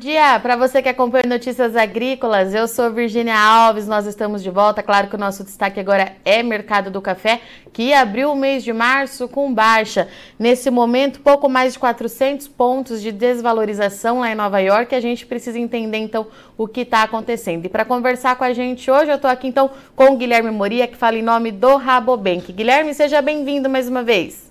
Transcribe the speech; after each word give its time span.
dia 0.00 0.40
para 0.40 0.56
você 0.56 0.80
que 0.80 0.88
acompanha 0.88 1.24
Notícias 1.28 1.76
Agrícolas. 1.76 2.54
Eu 2.54 2.66
sou 2.66 2.90
Virginia 2.90 3.38
Alves, 3.38 3.86
nós 3.86 4.06
estamos 4.06 4.42
de 4.42 4.48
volta. 4.48 4.82
Claro 4.82 5.08
que 5.08 5.14
o 5.14 5.18
nosso 5.18 5.44
destaque 5.44 5.78
agora 5.78 6.16
é 6.24 6.42
Mercado 6.42 6.90
do 6.90 7.02
Café, 7.02 7.42
que 7.70 7.92
abriu 7.92 8.32
o 8.32 8.34
mês 8.34 8.64
de 8.64 8.72
março 8.72 9.28
com 9.28 9.52
baixa. 9.52 10.08
Nesse 10.38 10.70
momento, 10.70 11.20
pouco 11.20 11.50
mais 11.50 11.74
de 11.74 11.78
400 11.78 12.48
pontos 12.48 13.02
de 13.02 13.12
desvalorização 13.12 14.20
lá 14.20 14.32
em 14.32 14.34
Nova 14.34 14.58
York. 14.58 14.94
A 14.94 15.00
gente 15.00 15.26
precisa 15.26 15.58
entender 15.58 15.98
então 15.98 16.28
o 16.56 16.66
que 16.66 16.80
está 16.80 17.02
acontecendo. 17.02 17.66
E 17.66 17.68
para 17.68 17.84
conversar 17.84 18.36
com 18.36 18.44
a 18.44 18.54
gente 18.54 18.90
hoje, 18.90 19.10
eu 19.10 19.16
estou 19.16 19.30
aqui 19.30 19.48
então 19.48 19.70
com 19.94 20.14
o 20.14 20.16
Guilherme 20.16 20.50
Moria, 20.50 20.88
que 20.88 20.96
fala 20.96 21.18
em 21.18 21.22
nome 21.22 21.52
do 21.52 21.76
Rabobank. 21.76 22.50
Guilherme, 22.54 22.94
seja 22.94 23.20
bem-vindo 23.20 23.68
mais 23.68 23.86
uma 23.86 24.02
vez. 24.02 24.50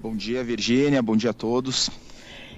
Bom 0.00 0.16
dia, 0.16 0.42
Virgínia. 0.42 1.02
Bom 1.02 1.18
dia 1.18 1.30
a 1.30 1.34
todos. 1.34 1.90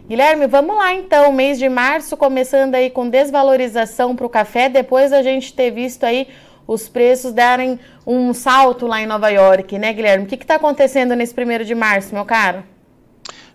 Guilherme, 0.09 0.47
vamos 0.47 0.77
lá 0.77 0.95
então, 0.95 1.33
mês 1.33 1.59
de 1.59 1.69
março 1.69 2.17
começando 2.17 2.77
aí 2.77 2.91
com 2.91 3.09
desvalorização 3.09 4.15
para 4.15 4.25
o 4.25 4.31
café, 4.31 4.69
depois 4.69 5.13
a 5.13 5.21
gente 5.21 5.53
ter 5.53 5.73
visto 5.73 6.05
aí 6.05 6.29
os 6.65 6.89
preços 6.89 7.33
darem 7.33 7.77
um 8.07 8.33
salto 8.33 8.87
lá 8.87 9.01
em 9.01 9.07
Nova 9.07 9.31
York, 9.31 9.77
né, 9.77 9.93
Guilherme? 9.93 10.25
O 10.25 10.29
que 10.29 10.37
está 10.37 10.55
acontecendo 10.55 11.17
nesse 11.17 11.35
primeiro 11.35 11.65
de 11.65 11.75
março, 11.75 12.15
meu 12.15 12.25
caro? 12.25 12.63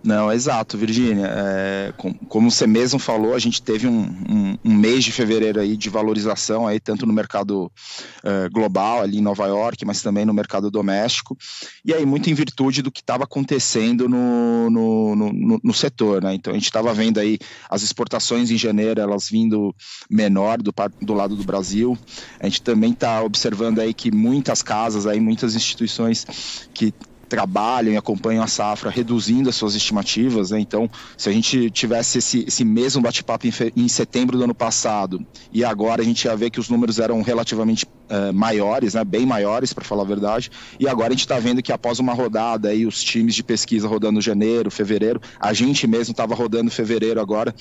Não, 0.04 0.32
exato, 0.32 0.78
Virgínia. 0.78 1.28
É, 1.28 1.94
com, 1.96 2.12
como 2.12 2.50
você 2.50 2.66
mesmo 2.66 2.98
falou, 2.98 3.36
a 3.36 3.40
gente 3.40 3.62
teve 3.62 3.88
um, 3.88 4.02
um, 4.02 4.58
um, 4.66 4.74
mês 4.74 5.04
de 5.04 5.12
fevereiro 5.12 5.60
aí 5.60 5.78
de 5.78 5.90
valorização 5.90 6.66
aí 6.66 6.80
tanto 6.80 7.06
no 7.06 7.14
mercado 7.14 7.72
é, 8.24 8.50
global 8.50 9.02
ali 9.02 9.20
em 9.20 9.22
Nova 9.22 9.46
York, 9.46 9.86
mas 9.86 10.02
também 10.02 10.26
no 10.26 10.34
mercado 10.34 10.72
doméstico. 10.72 11.38
E 11.86 11.94
aí 11.94 12.04
muito 12.04 12.30
em 12.32 12.34
virtude 12.34 12.82
do 12.82 12.92
que 12.92 13.02
estava 13.02 13.26
acontecendo 13.26 14.10
no, 14.10 14.72
no, 14.72 15.16
no, 15.16 15.60
no, 15.64 15.74
setor, 15.74 16.24
né? 16.24 16.34
Então 16.34 16.52
a 16.52 16.56
gente 16.56 16.66
estava 16.66 16.92
vendo 16.96 17.20
aí 17.20 17.38
as 17.70 17.84
exportações 17.84 18.50
em 18.50 18.58
janeiro 18.58 19.00
elas 19.00 19.30
vindo 19.30 19.76
menor 20.10 20.60
do, 20.64 20.74
do 21.00 21.14
lado 21.14 21.36
do 21.36 21.44
Brasil. 21.44 21.96
A 22.40 22.48
gente 22.48 22.64
também 22.64 22.92
está 22.92 23.22
observando 23.22 23.78
aí 23.78 23.94
que 23.94 24.10
muitas 24.10 24.64
casas 24.64 25.06
aí, 25.06 25.20
muitas 25.20 25.56
instituições 25.56 26.26
que 26.74 26.92
trabalham 27.32 27.94
e 27.94 27.98
acompanham 27.98 28.44
a 28.44 28.48
safra 28.48 28.90
reduzindo 28.90 29.48
as 29.48 29.56
suas 29.56 29.74
estimativas. 29.74 30.52
Né? 30.52 30.60
Então, 30.60 30.90
se 31.16 31.30
a 31.30 31.32
gente 31.32 31.72
tivesse 31.72 32.18
esse, 32.18 32.44
esse 32.46 32.66
mesmo 32.66 33.02
bate-papo 33.02 33.48
em, 33.48 33.54
em, 33.78 33.88
setembro 33.88 34.38
do 34.38 34.44
ano 34.44 34.54
passado 34.54 35.26
e 35.54 35.64
agora 35.64 36.02
a 36.02 36.06
gente 36.06 36.26
ia 36.26 36.36
ver 36.36 36.50
que 36.50 36.60
os 36.60 36.68
números 36.68 37.00
eram 37.00 37.22
relativamente 37.22 37.86
uh, 37.86 38.34
maiores, 38.34 38.96
né? 38.96 39.06
bem 39.06 39.26
maiores, 39.26 39.72
para 39.72 39.86
falar 39.86 40.04
a 40.04 40.06
verdade, 40.06 40.52
e 40.78 40.90
agora 40.90 41.08
a 41.08 41.12
gente 41.12 41.22
está 41.22 41.40
vendo 41.40 41.64
que 41.64 41.72
após 41.72 42.00
uma 42.00 42.14
rodada, 42.14 42.68
aí, 42.68 42.86
os 42.86 43.02
times 43.02 43.34
de 43.34 43.44
pesquisa 43.44 43.88
rodando 43.88 44.20
janeiro, 44.20 44.70
fevereiro, 44.70 45.22
a 45.40 45.54
gente 45.54 45.88
mesmo 45.88 46.12
estava 46.12 46.36
rodando 46.36 46.70
fevereiro 46.70 47.22
agora, 47.22 47.56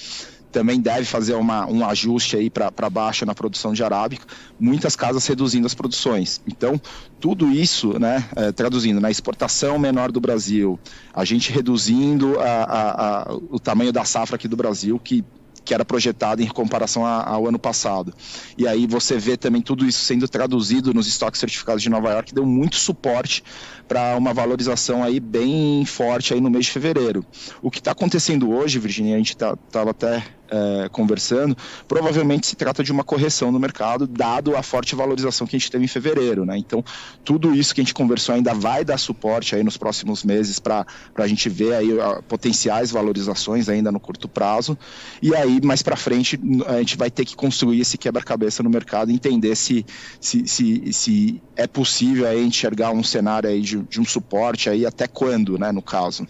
também 0.51 0.81
deve 0.81 1.05
fazer 1.05 1.34
uma, 1.34 1.67
um 1.67 1.87
ajuste 1.87 2.37
aí 2.37 2.51
para 2.51 2.91
baixa 2.91 3.25
na 3.25 3.34
produção 3.34 3.73
de 3.73 3.83
arábica, 3.83 4.27
muitas 4.59 4.97
casas 4.97 5.27
reduzindo 5.27 5.67
as 5.67 5.75
produções. 5.75 6.41
Então, 6.47 6.81
tudo 7.20 7.51
isso, 7.51 7.98
né, 7.98 8.25
é, 8.37 8.53
traduzindo, 8.53 9.01
na 9.01 9.11
exportação 9.11 9.78
menor 9.78 10.11
do 10.11 10.21
Brasil, 10.21 10.78
a 11.15 11.25
gente 11.25 11.53
reduzindo 11.53 12.39
a, 12.41 12.45
a, 12.45 13.33
a, 13.33 13.34
o 13.34 13.59
tamanho 13.59 13.93
da 13.93 14.05
safra 14.05 14.37
aqui 14.37 14.48
do 14.48 14.56
Brasil, 14.56 14.98
que 14.98 15.25
que 15.65 15.75
era 15.75 15.84
projetado 15.84 16.43
em 16.43 16.48
comparação 16.48 17.05
ao 17.05 17.47
ano 17.47 17.59
passado. 17.59 18.12
E 18.56 18.67
aí 18.67 18.87
você 18.87 19.19
vê 19.19 19.37
também 19.37 19.62
tudo 19.62 19.87
isso 19.87 20.01
sendo 20.01 20.28
traduzido 20.28 20.93
nos 20.93 21.06
estoques 21.06 21.39
certificados 21.39 21.83
de 21.83 21.89
Nova 21.89 22.11
York, 22.11 22.34
deu 22.34 22.45
muito 22.45 22.77
suporte 22.77 23.45
para 23.87 24.17
uma 24.17 24.33
valorização 24.33 25.05
aí 25.05 25.21
bem 25.21 25.84
forte 25.84 26.34
aí 26.34 26.41
no 26.41 26.51
mês 26.51 26.67
de 26.67 26.73
fevereiro. 26.73 27.25
O 27.62 27.71
que 27.71 27.78
está 27.78 27.93
acontecendo 27.93 28.51
hoje, 28.51 28.78
Virginia, 28.78 29.15
a 29.15 29.19
gente 29.19 29.33
estava 29.33 29.56
tá, 29.56 29.83
até 29.83 30.25
é, 30.51 30.89
conversando, 30.89 31.56
provavelmente 31.87 32.47
se 32.47 32.56
trata 32.56 32.83
de 32.83 32.93
uma 32.93 33.05
correção 33.05 33.53
no 33.53 33.59
mercado, 33.59 34.06
dado 34.06 34.56
a 34.56 34.62
forte 34.62 34.94
valorização 34.94 35.47
que 35.47 35.56
a 35.56 35.59
gente 35.59 35.71
teve 35.71 35.84
em 35.84 35.88
fevereiro. 35.88 36.44
Né? 36.44 36.59
Então, 36.59 36.84
tudo 37.25 37.55
isso 37.55 37.75
que 37.75 37.81
a 37.81 37.84
gente 37.84 37.94
conversou 37.94 38.34
ainda 38.34 38.53
vai 38.53 38.84
dar 38.84 38.99
suporte 38.99 39.55
aí 39.55 39.62
nos 39.62 39.77
próximos 39.77 40.25
meses 40.25 40.59
para 40.59 40.84
a 41.15 41.27
gente 41.27 41.49
ver 41.49 41.75
aí 41.75 41.91
potenciais 42.28 42.91
valorizações 42.91 43.69
ainda 43.69 43.93
no 43.93 44.00
curto 44.00 44.28
prazo. 44.28 44.77
E 45.22 45.34
aí, 45.34 45.61
mais 45.62 45.83
para 45.83 45.97
frente, 45.97 46.38
a 46.67 46.78
gente 46.78 46.97
vai 46.97 47.11
ter 47.11 47.25
que 47.25 47.37
construir 47.37 47.81
esse 47.81 47.97
quebra-cabeça 47.97 48.62
no 48.62 48.71
mercado, 48.71 49.11
entender 49.11 49.56
se, 49.56 49.87
se, 50.21 50.47
se, 50.47 50.93
se 50.93 51.43
é 51.56 51.67
possível 51.67 52.27
aí 52.27 52.44
enxergar 52.44 52.91
um 52.91 53.03
cenário 53.03 53.49
aí 53.49 53.61
de, 53.61 53.78
de 53.82 54.00
um 54.00 54.05
suporte 54.05 54.69
aí 54.69 54.84
até 54.84 55.06
quando, 55.06 55.59
né, 55.59 55.71
no 55.71 55.82
caso. 55.82 56.27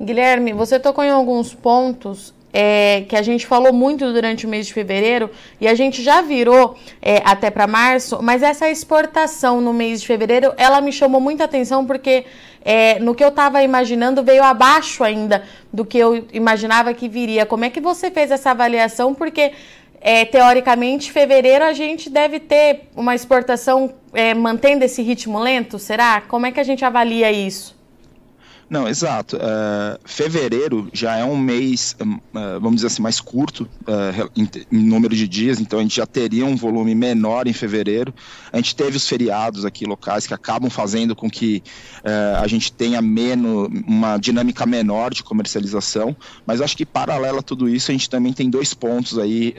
Guilherme, 0.00 0.52
você 0.52 0.78
tocou 0.78 1.02
em 1.02 1.10
alguns 1.10 1.52
pontos 1.52 2.32
é, 2.52 3.04
que 3.08 3.16
a 3.16 3.22
gente 3.22 3.46
falou 3.46 3.72
muito 3.72 4.12
durante 4.12 4.46
o 4.46 4.48
mês 4.48 4.66
de 4.66 4.72
fevereiro 4.72 5.30
e 5.60 5.68
a 5.68 5.74
gente 5.74 6.02
já 6.02 6.20
virou 6.20 6.76
é, 7.00 7.22
até 7.24 7.50
para 7.50 7.66
março, 7.66 8.18
mas 8.22 8.42
essa 8.42 8.68
exportação 8.70 9.60
no 9.60 9.72
mês 9.72 10.00
de 10.00 10.06
fevereiro 10.06 10.52
ela 10.56 10.80
me 10.80 10.92
chamou 10.92 11.20
muita 11.20 11.44
atenção 11.44 11.86
porque 11.86 12.24
é, 12.64 12.98
no 12.98 13.14
que 13.14 13.22
eu 13.22 13.28
estava 13.28 13.62
imaginando 13.62 14.22
veio 14.22 14.42
abaixo 14.42 15.04
ainda 15.04 15.44
do 15.72 15.84
que 15.84 15.98
eu 15.98 16.26
imaginava 16.32 16.92
que 16.94 17.08
viria. 17.08 17.46
Como 17.46 17.64
é 17.64 17.70
que 17.70 17.80
você 17.80 18.10
fez 18.10 18.30
essa 18.30 18.50
avaliação? 18.50 19.14
Porque 19.14 19.52
é, 20.00 20.24
teoricamente, 20.24 21.10
fevereiro 21.10 21.64
a 21.64 21.72
gente 21.72 22.08
deve 22.08 22.40
ter 22.40 22.88
uma 22.94 23.14
exportação 23.14 23.94
é, 24.12 24.32
mantendo 24.34 24.84
esse 24.84 25.02
ritmo 25.02 25.38
lento, 25.38 25.78
será? 25.78 26.20
Como 26.20 26.46
é 26.46 26.52
que 26.52 26.60
a 26.60 26.64
gente 26.64 26.84
avalia 26.84 27.30
isso? 27.30 27.77
Não, 28.70 28.86
exato. 28.86 29.36
Uh, 29.36 29.98
fevereiro 30.04 30.90
já 30.92 31.16
é 31.16 31.24
um 31.24 31.38
mês, 31.38 31.96
uh, 32.00 32.60
vamos 32.60 32.76
dizer 32.76 32.88
assim, 32.88 33.00
mais 33.00 33.18
curto 33.18 33.62
uh, 33.62 34.30
em, 34.36 34.48
em, 34.70 34.84
número 34.84 35.16
de 35.16 35.26
dias, 35.26 35.58
então 35.58 35.78
a 35.78 35.82
gente 35.82 35.96
já 35.96 36.04
teria 36.04 36.44
um 36.44 36.54
volume 36.54 36.94
menor 36.94 37.46
em 37.46 37.52
fevereiro. 37.54 38.12
A 38.52 38.58
gente 38.58 38.76
teve 38.76 38.98
os 38.98 39.08
feriados 39.08 39.64
aqui 39.64 39.86
locais 39.86 40.26
que 40.26 40.34
acabam 40.34 40.68
fazendo 40.68 41.16
com 41.16 41.30
que 41.30 41.62
a 42.40 42.46
gente 42.46 42.72
tenha 42.72 43.02
menos, 43.02 43.68
uma 43.86 44.16
dinâmica 44.18 44.64
menor 44.64 45.12
de 45.12 45.22
comercialização, 45.22 46.16
mas 46.46 46.60
acho 46.60 46.76
que 46.76 46.86
paralelo 46.86 47.38
a 47.38 47.42
tudo 47.42 47.68
isso, 47.68 47.90
a 47.90 47.92
gente 47.92 48.08
também 48.08 48.32
tem 48.32 48.48
dois 48.48 48.72
pontos 48.72 49.18
aí 49.18 49.54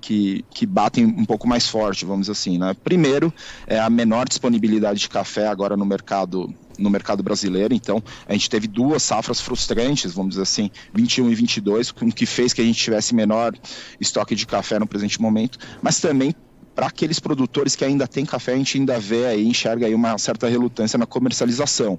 que, 0.00 0.44
que 0.50 0.64
batem 0.64 1.04
um 1.04 1.24
pouco 1.24 1.46
mais 1.46 1.68
forte, 1.68 2.04
vamos 2.04 2.22
dizer 2.22 2.32
assim. 2.32 2.58
Né? 2.58 2.74
Primeiro, 2.82 3.32
é 3.66 3.78
a 3.78 3.90
menor 3.90 4.28
disponibilidade 4.28 5.00
de 5.00 5.08
café 5.08 5.46
agora 5.46 5.76
no 5.76 5.84
mercado 5.84 6.54
no 6.80 6.90
mercado 6.90 7.22
brasileiro. 7.22 7.74
Então, 7.74 8.02
a 8.26 8.32
gente 8.32 8.48
teve 8.48 8.66
duas 8.66 9.02
safras 9.02 9.40
frustrantes, 9.40 10.12
vamos 10.12 10.30
dizer 10.30 10.42
assim, 10.42 10.70
21 10.94 11.30
e 11.30 11.34
22, 11.34 11.90
o 11.90 11.94
que 12.12 12.26
fez 12.26 12.52
que 12.52 12.60
a 12.60 12.64
gente 12.64 12.82
tivesse 12.82 13.14
menor 13.14 13.54
estoque 14.00 14.34
de 14.34 14.46
café 14.46 14.78
no 14.78 14.86
presente 14.86 15.20
momento, 15.20 15.58
mas 15.82 16.00
também 16.00 16.34
para 16.74 16.86
aqueles 16.86 17.18
produtores 17.18 17.76
que 17.76 17.84
ainda 17.84 18.06
têm 18.06 18.24
café, 18.24 18.52
a 18.52 18.56
gente 18.56 18.78
ainda 18.78 18.98
vê 18.98 19.26
aí, 19.26 19.46
enxerga 19.46 19.86
aí 19.86 19.94
uma 19.94 20.16
certa 20.18 20.48
relutância 20.48 20.98
na 20.98 21.06
comercialização. 21.06 21.98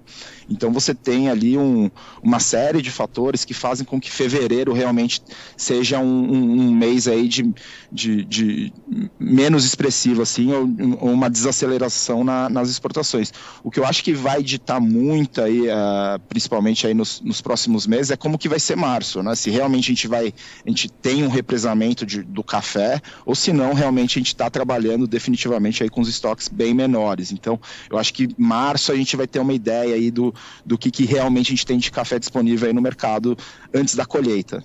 Então 0.49 0.71
você 0.71 0.93
tem 0.93 1.29
ali 1.29 1.57
um, 1.57 1.89
uma 2.21 2.39
série 2.39 2.81
de 2.81 2.89
fatores 2.89 3.45
que 3.45 3.53
fazem 3.53 3.85
com 3.85 3.99
que 3.99 4.09
fevereiro 4.09 4.73
realmente 4.73 5.21
seja 5.55 5.99
um, 5.99 6.05
um, 6.05 6.61
um 6.61 6.71
mês 6.71 7.07
aí 7.07 7.27
de, 7.27 7.53
de, 7.91 8.25
de, 8.25 8.73
menos 9.19 9.65
expressivo 9.65 10.21
assim, 10.21 10.51
ou, 10.51 10.67
ou 10.99 11.11
uma 11.11 11.29
desaceleração 11.29 12.23
na, 12.23 12.49
nas 12.49 12.69
exportações. 12.69 13.31
O 13.63 13.69
que 13.69 13.79
eu 13.79 13.85
acho 13.85 14.03
que 14.03 14.13
vai 14.13 14.41
ditar 14.41 14.79
muito 14.79 15.41
aí, 15.41 15.61
uh, 15.61 16.19
principalmente 16.27 16.88
aí 16.88 16.93
nos, 16.93 17.21
nos, 17.21 17.41
próximos 17.41 17.85
meses, 17.88 18.11
é 18.11 18.17
como 18.17 18.38
que 18.38 18.49
vai 18.49 18.59
ser 18.59 18.75
março, 18.75 19.21
né? 19.21 19.35
Se 19.35 19.49
realmente 19.49 19.85
a 19.85 19.93
gente 19.93 20.07
vai, 20.07 20.33
a 20.65 20.69
gente 20.69 20.89
tem 20.89 21.23
um 21.23 21.29
represamento 21.29 22.05
de, 22.05 22.23
do 22.23 22.43
café, 22.43 23.01
ou 23.25 23.35
se 23.35 23.51
não, 23.51 23.73
realmente 23.73 24.17
a 24.17 24.19
gente 24.19 24.27
está 24.27 24.49
trabalhando 24.61 25.07
definitivamente 25.07 25.81
aí 25.81 25.89
com 25.89 26.01
os 26.01 26.07
estoques 26.07 26.47
bem 26.47 26.73
menores. 26.73 27.31
Então, 27.31 27.59
eu 27.89 27.97
acho 27.97 28.13
que 28.13 28.29
março 28.38 28.91
a 28.91 28.95
gente 28.95 29.17
vai 29.17 29.25
ter 29.25 29.39
uma 29.39 29.53
ideia 29.53 29.95
aí 29.95 30.11
do, 30.11 30.33
do 30.63 30.77
que, 30.77 30.91
que 30.91 31.03
realmente 31.03 31.47
a 31.47 31.51
gente 31.56 31.65
tem 31.65 31.80
de 31.80 31.91
café 31.91 32.19
disponível 32.19 32.68
aí 32.68 32.74
no 32.74 32.81
mercado 32.81 33.36
antes 33.74 33.95
da 33.95 34.06
colheita. 34.06 34.63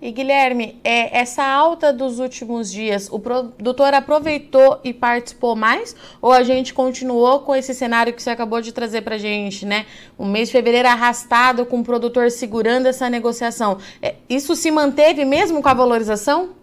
E 0.00 0.10
Guilherme, 0.10 0.80
é, 0.82 1.16
essa 1.16 1.44
alta 1.44 1.92
dos 1.92 2.18
últimos 2.18 2.70
dias, 2.72 3.08
o 3.10 3.18
produtor 3.20 3.94
aproveitou 3.94 4.80
e 4.82 4.92
participou 4.92 5.54
mais? 5.54 5.94
Ou 6.20 6.32
a 6.32 6.42
gente 6.42 6.74
continuou 6.74 7.40
com 7.40 7.54
esse 7.54 7.72
cenário 7.72 8.12
que 8.12 8.22
você 8.22 8.30
acabou 8.30 8.60
de 8.60 8.72
trazer 8.72 9.02
para 9.02 9.16
gente, 9.16 9.64
né? 9.64 9.86
O 10.18 10.24
mês 10.24 10.48
de 10.48 10.52
fevereiro 10.52 10.88
arrastado 10.88 11.64
com 11.64 11.80
o 11.80 11.84
produtor 11.84 12.30
segurando 12.32 12.86
essa 12.86 13.08
negociação. 13.08 13.78
É, 14.00 14.16
isso 14.28 14.56
se 14.56 14.70
manteve 14.72 15.24
mesmo 15.24 15.62
com 15.62 15.68
a 15.68 15.74
valorização? 15.74 16.61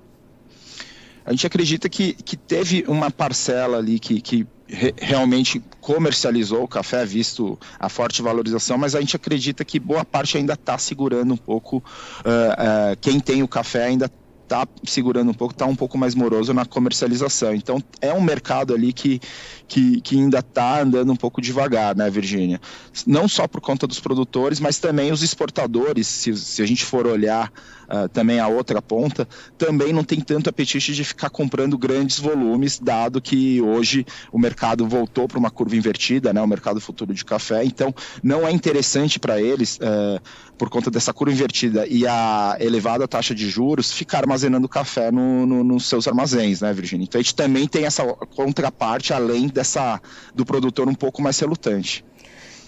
A 1.30 1.32
gente 1.32 1.46
acredita 1.46 1.88
que, 1.88 2.14
que 2.14 2.36
teve 2.36 2.84
uma 2.88 3.12
parcela 3.12 3.78
ali 3.78 4.00
que, 4.00 4.20
que 4.20 4.48
re, 4.68 4.96
realmente 4.98 5.62
comercializou 5.80 6.64
o 6.64 6.68
café, 6.68 7.06
visto 7.06 7.56
a 7.80 7.88
forte 7.88 8.20
valorização, 8.24 8.80
mas 8.80 8.96
a 8.96 9.00
gente 9.00 9.16
acredita 9.16 9.64
que 9.64 9.80
boa 9.80 10.04
parte 10.04 10.40
ainda 10.40 10.54
está 10.54 10.76
segurando 10.80 11.36
um 11.36 11.38
pouco. 11.38 11.78
Uh, 11.78 12.94
uh, 12.94 12.98
quem 13.00 13.20
tem 13.20 13.44
o 13.44 13.48
café 13.48 13.86
ainda 13.86 14.10
está 14.50 14.68
segurando 14.84 15.30
um 15.30 15.34
pouco, 15.34 15.54
está 15.54 15.68
um 15.68 15.76
pouco 15.76 15.98
mais 15.98 16.16
moroso 16.16 16.54
na 16.54 16.66
comercialização. 16.66 17.54
Então 17.54 17.82
é 18.02 18.12
um 18.12 18.22
mercado 18.22 18.74
ali 18.74 18.92
que, 18.92 19.22
que, 19.68 20.02
que 20.02 20.16
ainda 20.18 20.40
está 20.40 20.82
andando 20.82 21.12
um 21.12 21.16
pouco 21.16 21.40
devagar, 21.40 21.96
né, 21.96 22.10
Virgínia? 22.10 22.60
Não 23.06 23.28
só 23.28 23.48
por 23.48 23.62
conta 23.62 23.86
dos 23.86 24.00
produtores, 24.00 24.60
mas 24.60 24.80
também 24.80 25.12
os 25.12 25.22
exportadores, 25.22 26.08
se, 26.08 26.36
se 26.36 26.62
a 26.64 26.66
gente 26.66 26.84
for 26.84 27.06
olhar 27.06 27.52
uh, 27.88 28.10
também 28.10 28.40
a 28.40 28.48
outra 28.48 28.82
ponta, 28.82 29.28
também 29.58 29.94
não 29.94 30.04
tem 30.04 30.20
tanto 30.20 30.50
apetite 30.50 30.94
de 30.94 31.04
ficar 31.04 31.30
comprando 31.30 31.78
grandes 31.78 32.20
volumes, 32.20 32.80
dado 32.80 33.22
que 33.22 33.62
hoje 33.62 34.06
o 34.32 34.40
mercado 34.40 34.88
voltou 34.88 35.28
para 35.28 35.38
uma 35.38 35.52
curva 35.52 35.76
invertida, 35.76 36.34
né, 36.34 36.42
o 36.42 36.48
mercado 36.48 36.82
futuro 36.82 37.14
de 37.14 37.24
café, 37.24 37.64
então 37.64 37.94
não 38.24 38.48
é 38.48 38.52
interessante 38.52 39.20
para 39.20 39.40
eles, 39.40 39.78
uh, 39.78 40.20
por 40.58 40.70
conta 40.70 40.90
dessa 40.90 41.14
curva 41.14 41.34
invertida 41.34 41.86
e 41.88 42.08
a 42.08 42.58
elevada 42.60 43.08
taxa 43.08 43.36
de 43.36 43.50
juros, 43.50 43.92
ficar 43.92 44.26
armazenando 44.40 44.70
café 44.70 45.12
no, 45.12 45.46
no, 45.46 45.64
nos 45.64 45.88
seus 45.88 46.08
armazéns, 46.08 46.62
né, 46.62 46.72
Virginia? 46.74 47.04
Então 47.04 47.20
a 47.20 47.22
gente 47.22 47.36
também 47.36 47.68
tem 47.68 47.86
essa 47.86 48.04
contraparte, 48.36 49.14
além 49.14 49.48
dessa 49.48 50.02
do 50.34 50.46
produtor 50.46 50.88
um 50.88 50.96
pouco 50.96 51.22
mais 51.22 51.38
relutante. 51.40 52.06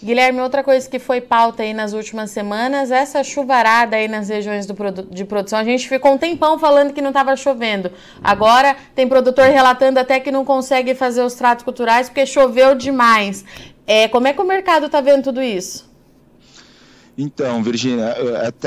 Guilherme, 0.04 0.42
outra 0.42 0.64
coisa 0.64 0.90
que 0.90 0.98
foi 0.98 1.22
pauta 1.22 1.62
aí 1.62 1.76
nas 1.76 1.94
últimas 1.94 2.32
semanas, 2.32 2.90
essa 2.90 3.24
chuvarada 3.24 3.96
aí 3.96 4.08
nas 4.08 4.30
regiões 4.30 4.66
do, 4.66 4.76
de 5.12 5.24
produção. 5.24 5.60
A 5.60 5.64
gente 5.64 5.88
ficou 5.88 6.14
um 6.14 6.18
tempão 6.18 6.58
falando 6.58 6.92
que 6.92 7.02
não 7.02 7.12
estava 7.12 7.36
chovendo. 7.36 7.92
Agora 8.24 8.76
tem 8.96 9.08
produtor 9.08 9.46
relatando 9.46 10.00
até 10.00 10.20
que 10.20 10.32
não 10.32 10.44
consegue 10.44 10.96
fazer 10.96 11.22
os 11.22 11.36
tratos 11.36 11.64
culturais 11.64 12.10
porque 12.10 12.26
choveu 12.26 12.74
demais. 12.74 13.46
É, 13.86 14.08
como 14.08 14.28
é 14.28 14.34
que 14.34 14.42
o 14.42 14.46
mercado 14.46 14.88
está 14.88 15.02
vendo 15.02 15.24
tudo 15.24 15.42
isso? 15.42 15.91
Então, 17.22 17.62
Virginia, 17.62 18.16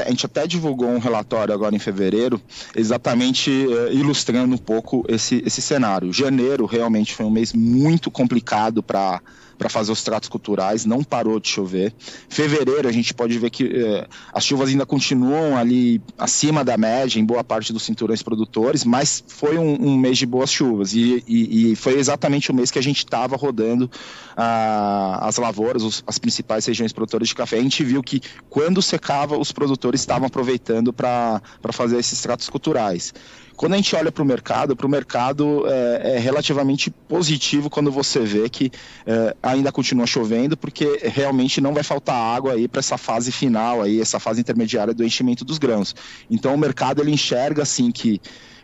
a 0.07 0.09
gente 0.09 0.27
até 0.27 0.47
divulgou 0.47 0.89
um 0.89 1.01
relatório 1.01 1.53
agora 1.53 1.75
em 1.75 1.79
fevereiro, 1.81 2.41
exatamente 2.77 3.51
uh, 3.51 3.93
ilustrando 3.93 4.55
um 4.55 4.59
pouco 4.59 5.05
esse, 5.09 5.43
esse 5.45 5.61
cenário. 5.61 6.13
Janeiro 6.13 6.65
realmente 6.65 7.13
foi 7.13 7.27
um 7.27 7.31
mês 7.31 7.53
muito 7.53 8.13
complicado 8.13 8.81
para 8.81 9.21
para 9.59 9.69
fazer 9.69 9.93
os 9.93 10.03
tratos 10.03 10.29
culturais, 10.29 10.85
não 10.85 11.03
parou 11.03 11.39
de 11.39 11.49
chover. 11.49 11.93
Fevereiro 12.29 12.89
a 12.89 12.93
gente 12.93 13.15
pode 13.15 13.39
ver 13.39 13.51
que 13.51 13.65
eh, 13.65 14.07
as 14.33 14.45
chuvas 14.45 14.69
ainda 14.69 14.85
continuam 14.85 15.57
ali 15.57 16.01
acima 16.19 16.65
da 16.65 16.77
média 16.77 17.19
em 17.19 17.25
boa 17.25 17.45
parte 17.45 17.73
dos 17.73 17.83
cinturões 17.83 18.23
produtores, 18.23 18.85
mas 18.85 19.23
foi 19.27 19.59
um, 19.59 19.75
um 19.81 19.97
mês 19.97 20.19
de 20.19 20.27
boas 20.27 20.51
chuvas 20.51 20.95
e, 20.95 21.23
e, 21.27 21.73
e, 21.73 21.77
foi 21.77 21.99
exatamente 21.99 22.51
o 22.51 22.55
mês 22.55 22.71
que 22.71 22.79
a 22.79 22.83
gente 22.83 22.99
estava 22.99 23.37
rodando 23.37 23.91
ah, 24.37 25.19
as 25.23 25.37
lavouras, 25.37 25.83
os, 25.83 26.03
as 26.07 26.19
principais 26.19 26.67
regiões 26.67 26.93
produtoras 26.93 27.29
de 27.29 27.35
café. 27.35 27.59
A 27.59 27.63
gente 27.63 27.85
viu 27.85 28.03
que 28.03 28.21
quando 28.49 28.83
secava, 28.83 29.39
os 29.39 29.53
produtores 29.53 30.01
estavam 30.01 30.27
aproveitando 30.27 30.93
para 30.93 31.41
fazer 31.73 31.99
esses 31.99 32.21
tratos 32.21 32.49
culturais. 32.49 33.13
Quando 33.57 33.75
a 33.75 33.77
gente 33.77 33.95
olha 33.95 34.11
para 34.11 34.23
o 34.23 34.27
mercado, 34.27 34.75
para 34.75 34.87
o 34.87 34.89
mercado 34.89 35.65
é, 35.67 36.15
é, 36.15 36.19
relativamente 36.19 36.91
positivo 36.91 37.71
quando 37.71 37.91
você 37.91 38.21
vê 38.21 38.49
que 38.49 38.71
é, 39.07 39.37
ainda 39.43 39.71
continua 39.71 40.07
chovendo, 40.07 40.57
porque 40.57 41.01
realmente 41.05 41.61
não 41.61 41.73
vai 41.73 41.83
faltar 41.83 42.17
água 42.17 42.55
aí 42.55 42.67
para 42.67 42.81
essa 42.81 42.99
fase 42.99 43.31
final 43.31 43.83
aí, 43.83 44.01
essa 44.01 44.19
fase 44.19 44.41
intermediária 44.41 44.93
do 44.93 45.05
enchimento 45.05 45.45
dos 45.45 45.59
grãos. 45.59 45.95
Então 46.31 46.55
o 46.55 46.59
mercado 46.59 47.01
ele 47.01 47.13
enxerga 47.13 47.63
assim 47.63 47.91
que 47.91 48.21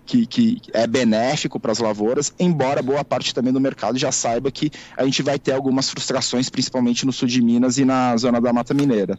que, 0.07 0.27
que, 0.27 0.61
é 0.73 0.89
benéfico 0.89 1.61
para 1.61 1.71
as 1.71 1.79
lavouras, 1.79 2.35
embora 2.37 2.83
boa 2.83 3.05
parte 3.05 3.33
também 3.33 3.53
do 3.53 3.61
mercado 3.61 3.97
já 3.97 4.11
saiba 4.11 4.51
que 4.51 4.71
a 4.97 5.05
gente 5.05 5.23
vai 5.23 5.39
ter 5.39 5.53
algumas 5.53 5.89
frustrações, 5.89 6.49
principalmente 6.49 7.07
no 7.07 7.13
sul 7.13 7.29
de 7.29 7.41
Minas 7.41 7.79
e 7.79 7.85
na 7.85 8.17
zona 8.17 8.41
da 8.41 8.53
Mata 8.53 8.75
Mineira. 8.75 9.17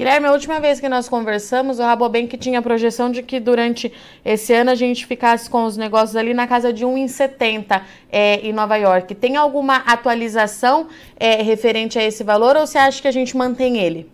Guilherme, 0.00 0.28
a 0.28 0.32
última 0.32 0.58
vez 0.60 0.80
que 0.80 0.88
nós 0.88 1.10
conversamos, 1.10 1.78
o 1.78 1.82
Rabobank 1.82 2.34
tinha 2.38 2.60
a 2.60 2.62
projeção 2.62 3.10
de 3.10 3.22
que 3.22 3.38
durante 3.38 3.92
esse 4.24 4.50
ano 4.54 4.70
a 4.70 4.74
gente 4.74 5.04
ficasse 5.04 5.50
com 5.50 5.64
os 5.64 5.76
negócios 5.76 6.16
ali 6.16 6.32
na 6.32 6.46
casa 6.46 6.72
de 6.72 6.86
1,70 6.86 7.82
é, 8.10 8.36
em 8.36 8.50
Nova 8.50 8.76
York. 8.76 9.14
Tem 9.14 9.36
alguma 9.36 9.76
atualização 9.76 10.88
é, 11.18 11.42
referente 11.42 11.98
a 11.98 12.02
esse 12.02 12.24
valor 12.24 12.56
ou 12.56 12.66
você 12.66 12.78
acha 12.78 13.02
que 13.02 13.08
a 13.08 13.12
gente 13.12 13.36
mantém 13.36 13.76
ele? 13.76 14.10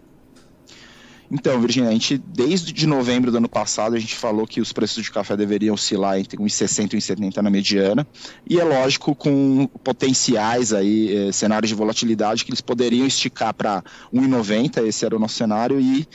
Então, 1.31 1.61
Virginia, 1.61 1.91
a 1.91 1.93
gente, 1.93 2.19
desde 2.19 2.73
de 2.73 2.87
novembro 2.87 3.31
do 3.31 3.39
ano 3.39 3.49
passado, 3.49 3.97
a 3.97 3.99
gente 3.99 4.15
falou 4.15 4.47
que 4.47 4.61
os 4.61 4.73
preços 4.73 5.03
de 5.03 5.11
café 5.11 5.37
deveriam 5.37 5.75
oscilar 5.75 6.19
entre 6.19 6.37
1,60 6.39 6.95
e 6.95 6.97
1,70 6.99 7.37
na 7.43 7.51
mediana, 7.51 8.07
e 8.49 8.61
é 8.61 8.65
lógico 8.65 9.15
com 9.15 9.67
potenciais 9.83 10.73
aí, 10.73 11.29
eh, 11.29 11.33
cenários 11.33 11.69
de 11.69 11.75
volatilidade 11.75 12.45
que 12.45 12.51
eles 12.51 12.61
poderiam 12.61 13.07
esticar 13.07 13.53
para 13.53 13.83
1,90, 14.13 14.87
esse 14.87 15.05
era 15.05 15.17
o 15.17 15.19
nosso 15.19 15.35
cenário, 15.35 15.81
e 15.81 16.07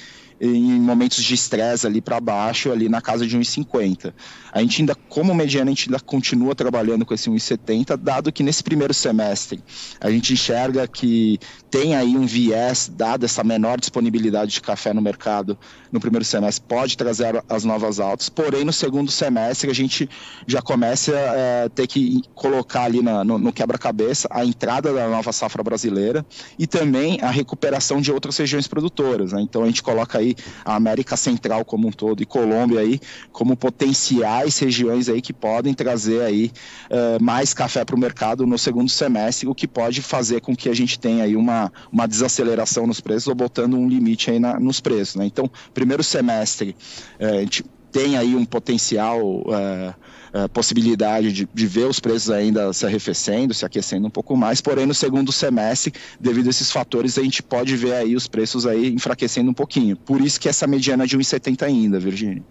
em 0.41 0.81
momentos 0.81 1.23
de 1.23 1.35
estresse 1.35 1.85
ali 1.85 2.01
para 2.01 2.19
baixo, 2.19 2.71
ali 2.71 2.89
na 2.89 2.99
casa 2.99 3.27
de 3.27 3.37
1,50. 3.37 4.11
A 4.51 4.59
gente 4.59 4.81
ainda, 4.81 4.95
como 4.95 5.35
mediana, 5.35 5.69
a 5.69 5.73
gente 5.73 5.87
ainda 5.87 5.99
continua 5.99 6.55
trabalhando 6.55 7.05
com 7.05 7.13
esse 7.13 7.29
1,70, 7.29 7.95
dado 7.95 8.31
que 8.31 8.41
nesse 8.41 8.63
primeiro 8.63 8.91
semestre 8.91 9.63
a 9.99 10.09
gente 10.09 10.33
enxerga 10.33 10.87
que 10.87 11.39
tem 11.69 11.95
aí 11.95 12.17
um 12.17 12.25
viés, 12.25 12.91
dado 12.91 13.23
essa 13.23 13.43
menor 13.43 13.79
disponibilidade 13.79 14.51
de 14.51 14.61
café 14.61 14.93
no 14.93 15.01
mercado 15.01 15.57
no 15.91 15.99
primeiro 15.99 16.25
semestre, 16.25 16.65
pode 16.67 16.97
trazer 16.97 17.43
as 17.47 17.63
novas 17.63 17.99
altas, 17.99 18.27
porém 18.27 18.65
no 18.65 18.73
segundo 18.73 19.11
semestre 19.11 19.69
a 19.69 19.73
gente 19.75 20.09
já 20.47 20.61
começa 20.61 21.11
a 21.11 21.37
é, 21.37 21.69
ter 21.69 21.85
que 21.85 22.21
colocar 22.33 22.83
ali 22.83 23.01
na, 23.01 23.23
no, 23.23 23.37
no 23.37 23.53
quebra-cabeça 23.53 24.27
a 24.31 24.43
entrada 24.43 24.91
da 24.93 25.07
nova 25.07 25.31
safra 25.31 25.61
brasileira 25.61 26.25
e 26.57 26.65
também 26.65 27.19
a 27.21 27.29
recuperação 27.29 28.01
de 28.01 28.11
outras 28.11 28.37
regiões 28.37 28.67
produtoras. 28.67 29.33
Né? 29.33 29.41
Então 29.41 29.63
a 29.63 29.65
gente 29.67 29.83
coloca 29.83 30.17
a 30.63 30.75
América 30.75 31.15
Central 31.15 31.63
como 31.65 31.87
um 31.87 31.91
todo 31.91 32.21
e 32.21 32.25
Colômbia 32.25 32.79
aí 32.79 32.99
como 33.31 33.55
potenciais 33.55 34.57
regiões 34.59 35.09
aí 35.09 35.21
que 35.21 35.33
podem 35.33 35.73
trazer 35.73 36.21
aí 36.21 36.51
uh, 36.89 37.23
mais 37.23 37.53
café 37.53 37.83
para 37.85 37.95
o 37.95 37.99
mercado 37.99 38.45
no 38.45 38.57
segundo 38.57 38.89
semestre, 38.89 39.47
o 39.47 39.55
que 39.55 39.67
pode 39.67 40.01
fazer 40.01 40.41
com 40.41 40.55
que 40.55 40.69
a 40.69 40.73
gente 40.73 40.99
tenha 40.99 41.23
aí 41.23 41.35
uma, 41.35 41.71
uma 41.91 42.07
desaceleração 42.07 42.85
nos 42.87 42.99
preços 42.99 43.27
ou 43.27 43.35
botando 43.35 43.75
um 43.75 43.87
limite 43.87 44.31
aí 44.31 44.39
na, 44.39 44.59
nos 44.59 44.79
preços. 44.79 45.15
Né? 45.15 45.25
Então, 45.25 45.49
primeiro 45.73 46.03
semestre, 46.03 46.75
uh, 47.19 47.37
a 47.37 47.39
gente 47.41 47.63
tem 47.91 48.17
aí 48.17 48.35
um 48.35 48.45
potencial 48.45 49.19
uh, 49.21 49.93
uh, 50.33 50.49
possibilidade 50.49 51.31
de, 51.31 51.47
de, 51.53 51.67
ver 51.67 51.85
os 51.85 51.99
preços 51.99 52.29
ainda 52.29 52.71
se 52.73 52.85
arrefecendo, 52.85 53.53
se 53.53 53.65
aquecendo 53.65 54.07
um 54.07 54.09
pouco 54.09 54.35
mais, 54.35 54.61
porém 54.61 54.85
no 54.85 54.93
segundo 54.93 55.31
semestre, 55.31 55.93
devido 56.19 56.47
a 56.47 56.49
esses 56.49 56.71
fatores, 56.71 57.17
a 57.17 57.23
gente 57.23 57.43
pode 57.43 57.75
ver 57.75 57.93
aí 57.93 58.15
os 58.15 58.27
preços 58.27 58.65
aí 58.65 58.93
enfraquecendo 58.93 59.51
um 59.51 59.53
pouquinho. 59.53 59.95
Por 59.95 60.21
isso 60.21 60.39
que 60.39 60.47
essa 60.47 60.65
mediana 60.65 61.05
de 61.05 61.17
1,70 61.17 61.63
ainda, 61.63 61.99
Virginia. 61.99 62.43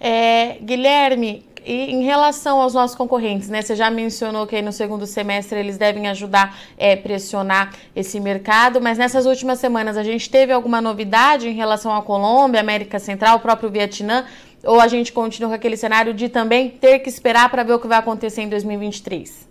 É, 0.00 0.58
Guilherme, 0.62 1.44
e 1.68 1.92
em 1.92 2.02
relação 2.02 2.62
aos 2.62 2.72
nossos 2.72 2.96
concorrentes, 2.96 3.50
né? 3.50 3.60
Você 3.60 3.76
já 3.76 3.90
mencionou 3.90 4.46
que 4.46 4.62
no 4.62 4.72
segundo 4.72 5.06
semestre 5.06 5.58
eles 5.58 5.76
devem 5.76 6.08
ajudar 6.08 6.56
a 6.78 6.84
é, 6.84 6.96
pressionar 6.96 7.74
esse 7.94 8.18
mercado, 8.18 8.80
mas 8.80 8.96
nessas 8.96 9.26
últimas 9.26 9.58
semanas 9.58 9.96
a 9.98 10.02
gente 10.02 10.30
teve 10.30 10.50
alguma 10.50 10.80
novidade 10.80 11.46
em 11.46 11.52
relação 11.52 11.94
à 11.94 12.00
Colômbia, 12.00 12.60
América 12.60 12.98
Central, 12.98 13.36
o 13.36 13.40
próprio 13.40 13.68
Vietnã? 13.70 14.24
Ou 14.64 14.80
a 14.80 14.88
gente 14.88 15.12
continua 15.12 15.50
com 15.50 15.54
aquele 15.54 15.76
cenário 15.76 16.12
de 16.12 16.28
também 16.28 16.70
ter 16.70 16.98
que 17.00 17.08
esperar 17.08 17.48
para 17.50 17.62
ver 17.62 17.74
o 17.74 17.78
que 17.78 17.86
vai 17.86 17.98
acontecer 17.98 18.42
em 18.42 18.48
2023? 18.48 19.48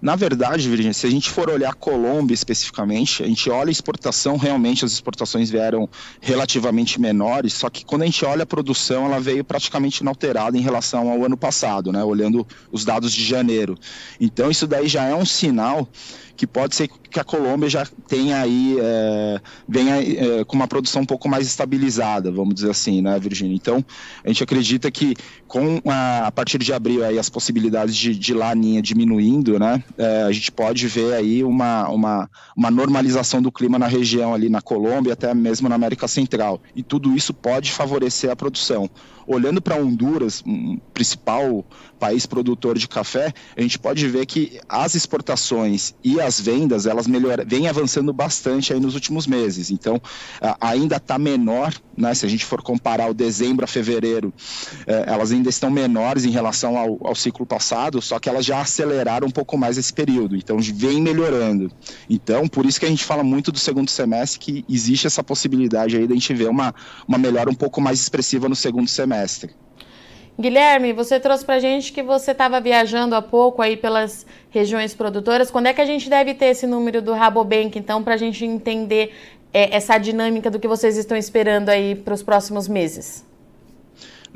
Na 0.00 0.14
verdade, 0.14 0.68
Virginia, 0.68 0.92
se 0.92 1.06
a 1.06 1.10
gente 1.10 1.30
for 1.30 1.48
olhar 1.48 1.74
Colômbia 1.74 2.34
especificamente, 2.34 3.22
a 3.22 3.26
gente 3.26 3.48
olha 3.48 3.70
a 3.70 3.72
exportação, 3.72 4.36
realmente 4.36 4.84
as 4.84 4.92
exportações 4.92 5.50
vieram 5.50 5.88
relativamente 6.20 7.00
menores, 7.00 7.54
só 7.54 7.70
que 7.70 7.84
quando 7.84 8.02
a 8.02 8.04
gente 8.04 8.24
olha 8.24 8.42
a 8.42 8.46
produção, 8.46 9.06
ela 9.06 9.18
veio 9.18 9.42
praticamente 9.42 10.02
inalterada 10.02 10.56
em 10.56 10.60
relação 10.60 11.10
ao 11.10 11.24
ano 11.24 11.36
passado, 11.36 11.90
né? 11.92 12.04
Olhando 12.04 12.46
os 12.70 12.84
dados 12.84 13.12
de 13.12 13.24
janeiro. 13.24 13.76
Então, 14.20 14.50
isso 14.50 14.66
daí 14.66 14.86
já 14.86 15.04
é 15.04 15.14
um 15.14 15.24
sinal 15.24 15.88
que 16.36 16.46
pode 16.46 16.74
ser 16.74 16.88
que 16.88 17.18
a 17.18 17.24
Colômbia 17.24 17.68
já 17.68 17.86
tenha 18.06 18.40
aí, 18.40 18.76
é, 18.78 19.40
venha 19.66 19.96
é, 19.96 20.44
com 20.44 20.54
uma 20.54 20.68
produção 20.68 21.02
um 21.02 21.06
pouco 21.06 21.28
mais 21.28 21.46
estabilizada, 21.46 22.30
vamos 22.30 22.54
dizer 22.54 22.70
assim, 22.70 23.00
né, 23.00 23.18
Virginia? 23.18 23.56
Então, 23.56 23.84
a 24.22 24.28
gente 24.28 24.42
acredita 24.42 24.90
que 24.90 25.14
com 25.48 25.80
a, 25.86 26.26
a 26.26 26.32
partir 26.32 26.58
de 26.58 26.72
abril 26.72 27.04
aí 27.04 27.18
as 27.18 27.30
possibilidades 27.30 27.96
de, 27.96 28.14
de 28.14 28.34
laninha 28.34 28.82
diminuindo, 28.82 29.58
né, 29.58 29.82
é, 29.96 30.22
a 30.24 30.32
gente 30.32 30.52
pode 30.52 30.86
ver 30.86 31.14
aí 31.14 31.42
uma, 31.42 31.88
uma, 31.88 32.30
uma 32.54 32.70
normalização 32.70 33.40
do 33.40 33.50
clima 33.50 33.78
na 33.78 33.86
região 33.86 34.34
ali 34.34 34.50
na 34.50 34.60
Colômbia, 34.60 35.14
até 35.14 35.32
mesmo 35.32 35.68
na 35.68 35.74
América 35.74 36.06
Central. 36.06 36.60
E 36.74 36.82
tudo 36.82 37.16
isso 37.16 37.32
pode 37.32 37.72
favorecer 37.72 38.30
a 38.30 38.36
produção. 38.36 38.90
Olhando 39.26 39.60
para 39.60 39.74
Honduras, 39.74 40.42
um 40.46 40.78
principal 40.94 41.64
país 41.98 42.26
produtor 42.26 42.78
de 42.78 42.86
café, 42.86 43.32
a 43.56 43.60
gente 43.60 43.78
pode 43.78 44.06
ver 44.06 44.24
que 44.24 44.60
as 44.68 44.94
exportações 44.94 45.94
e 46.04 46.20
as 46.26 46.40
vendas 46.40 46.86
elas 46.86 47.06
melhor, 47.06 47.44
vêm 47.46 47.68
avançando 47.68 48.12
bastante 48.12 48.72
aí 48.72 48.80
nos 48.80 48.94
últimos 48.94 49.26
meses. 49.26 49.70
Então, 49.70 50.00
ainda 50.60 50.96
está 50.96 51.18
menor, 51.18 51.74
né? 51.96 52.14
Se 52.14 52.26
a 52.26 52.28
gente 52.28 52.44
for 52.44 52.62
comparar 52.62 53.08
o 53.08 53.14
dezembro 53.14 53.64
a 53.64 53.68
fevereiro, 53.68 54.32
é, 54.86 55.04
elas 55.06 55.32
ainda 55.32 55.48
estão 55.48 55.70
menores 55.70 56.24
em 56.24 56.30
relação 56.30 56.76
ao, 56.76 56.98
ao 57.06 57.14
ciclo 57.14 57.46
passado, 57.46 58.00
só 58.02 58.18
que 58.18 58.28
elas 58.28 58.44
já 58.44 58.60
aceleraram 58.60 59.26
um 59.26 59.30
pouco 59.30 59.56
mais 59.56 59.78
esse 59.78 59.92
período. 59.92 60.36
Então, 60.36 60.58
vem 60.58 61.00
melhorando. 61.00 61.70
Então, 62.08 62.46
por 62.48 62.66
isso 62.66 62.78
que 62.78 62.86
a 62.86 62.88
gente 62.88 63.04
fala 63.04 63.22
muito 63.22 63.50
do 63.50 63.58
segundo 63.58 63.90
semestre 63.90 64.38
que 64.38 64.64
existe 64.68 65.06
essa 65.06 65.22
possibilidade 65.22 65.96
aí 65.96 66.06
de 66.06 66.12
a 66.12 66.16
gente 66.16 66.34
ver 66.34 66.48
uma, 66.48 66.74
uma 67.06 67.18
melhora 67.18 67.50
um 67.50 67.54
pouco 67.54 67.80
mais 67.80 68.00
expressiva 68.00 68.48
no 68.48 68.56
segundo 68.56 68.88
semestre. 68.88 69.54
Guilherme, 70.38 70.92
você 70.92 71.18
trouxe 71.18 71.44
para 71.44 71.54
a 71.54 71.58
gente 71.58 71.92
que 71.92 72.02
você 72.02 72.32
estava 72.32 72.60
viajando 72.60 73.14
há 73.14 73.22
pouco 73.22 73.62
aí 73.62 73.74
pelas 73.74 74.26
regiões 74.50 74.92
produtoras. 74.92 75.50
Quando 75.50 75.66
é 75.66 75.72
que 75.72 75.80
a 75.80 75.86
gente 75.86 76.10
deve 76.10 76.34
ter 76.34 76.46
esse 76.46 76.66
número 76.66 77.00
do 77.00 77.14
Rabobank, 77.14 77.78
então, 77.78 78.02
para 78.02 78.14
a 78.14 78.18
gente 78.18 78.44
entender 78.44 79.14
é, 79.52 79.74
essa 79.74 79.96
dinâmica 79.96 80.50
do 80.50 80.58
que 80.58 80.68
vocês 80.68 80.98
estão 80.98 81.16
esperando 81.16 81.70
aí 81.70 81.94
para 81.94 82.12
os 82.12 82.22
próximos 82.22 82.68
meses? 82.68 83.24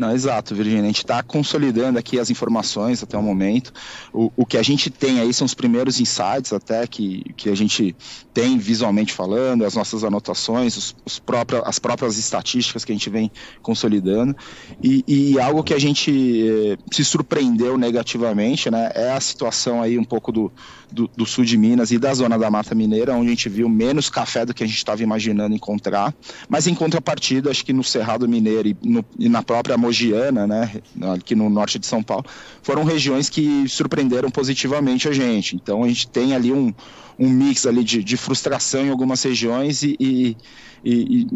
Não, 0.01 0.13
exato, 0.13 0.55
Virginia. 0.55 0.83
A 0.83 0.87
gente 0.87 0.97
está 0.97 1.23
consolidando 1.23 1.99
aqui 1.99 2.19
as 2.19 2.31
informações 2.31 3.03
até 3.03 3.19
o 3.19 3.23
momento. 3.23 3.71
O, 4.15 4.33
o 4.35 4.47
que 4.47 4.57
a 4.57 4.63
gente 4.63 4.89
tem 4.89 5.21
aí 5.21 5.31
são 5.35 5.45
os 5.45 5.53
primeiros 5.53 6.01
insights 6.01 6.55
até 6.55 6.87
que, 6.87 7.23
que 7.37 7.51
a 7.51 7.55
gente 7.55 7.95
tem 8.33 8.57
visualmente 8.57 9.13
falando, 9.13 9.63
as 9.63 9.75
nossas 9.75 10.03
anotações, 10.03 10.75
os, 10.79 10.97
os 11.05 11.19
próprios, 11.19 11.63
as 11.67 11.79
próprias 11.79 12.17
estatísticas 12.17 12.83
que 12.83 12.93
a 12.93 12.95
gente 12.95 13.11
vem 13.11 13.31
consolidando. 13.61 14.35
E, 14.83 15.05
e 15.07 15.39
algo 15.39 15.63
que 15.63 15.75
a 15.75 15.79
gente 15.79 16.49
eh, 16.49 16.79
se 16.91 17.05
surpreendeu 17.05 17.77
negativamente 17.77 18.71
né, 18.71 18.91
é 18.95 19.11
a 19.11 19.21
situação 19.21 19.83
aí 19.83 19.99
um 19.99 20.05
pouco 20.05 20.33
do, 20.33 20.51
do, 20.91 21.11
do, 21.15 21.27
sul 21.27 21.45
de 21.45 21.59
Minas 21.59 21.91
e 21.91 21.99
da 21.99 22.15
zona 22.15 22.39
da 22.39 22.51
Mata 22.51 22.75
Mineira, 22.75 23.15
onde 23.15 23.27
a 23.27 23.31
gente 23.31 23.51
viu 23.51 23.69
menos 23.69 24.09
café 24.09 24.47
do 24.47 24.55
que 24.55 24.65
a 24.65 24.67
gente 24.67 24.79
estava 24.79 25.03
imaginando 25.03 25.55
encontrar. 25.55 26.15
Mas 26.49 26.67
em 26.67 26.75
contrapartida, 26.75 27.51
acho 27.51 27.65
que 27.65 27.73
no 27.75 27.85
Cerrado 27.85 28.27
Mineiro 28.27 28.69
e, 28.69 28.77
no, 28.83 29.05
e 29.19 29.29
na 29.29 29.43
própria 29.43 29.77
Mogiana, 29.91 30.47
né, 30.47 30.71
aqui 31.13 31.35
no 31.35 31.51
norte 31.51 31.79
de 31.79 31.87
São 31.87 32.03
Paulo, 32.03 32.25
foram 32.63 32.85
regiões 32.85 33.29
que 33.29 33.69
surpreenderam 33.69 34.31
positivamente 34.31 35.09
a 35.09 35.13
gente. 35.13 35.57
Então 35.57 35.83
a 35.83 35.89
gente 35.89 36.09
tem 36.09 36.33
ali 36.33 36.53
um, 36.53 36.73
um 37.19 37.29
mix 37.29 37.67
ali 37.67 37.83
de, 37.83 38.03
de 38.03 38.17
frustração 38.17 38.87
em 38.87 38.91
algumas 38.91 39.21
regiões 39.23 39.83
e, 39.83 39.97
e, 40.01 40.37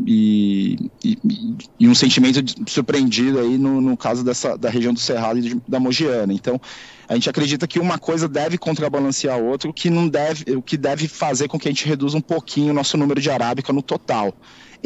e, 0.07 0.91
e, 1.81 1.89
um 1.89 1.95
sentimento 1.95 2.43
surpreendido 2.71 3.41
aí 3.41 3.59
no, 3.59 3.81
no 3.81 3.97
caso 3.97 4.25
dessa, 4.25 4.57
da 4.57 4.71
região 4.71 4.95
do 4.95 5.01
Cerrado 5.01 5.41
e 5.41 5.61
da 5.67 5.81
Mogiana. 5.81 6.33
Então 6.33 6.61
a 7.09 7.15
gente 7.15 7.29
acredita 7.29 7.67
que 7.67 7.81
uma 7.81 7.99
coisa 7.99 8.29
deve 8.29 8.57
contrabalancear 8.57 9.35
a 9.35 9.39
outra, 9.39 9.69
o 9.69 9.75
que 9.75 9.91
não 9.91 10.09
deve, 10.09 10.57
o 10.57 10.63
que 10.63 10.77
deve 10.77 11.09
fazer 11.09 11.49
com 11.49 11.59
que 11.59 11.67
a 11.67 11.73
gente 11.73 11.87
reduza 11.87 12.17
um 12.17 12.23
pouquinho 12.23 12.71
o 12.71 12.75
nosso 12.75 12.97
número 12.97 13.21
de 13.21 13.31
arábica 13.31 13.73
no 13.73 13.83
total. 13.83 14.33